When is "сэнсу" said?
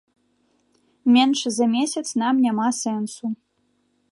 2.81-3.25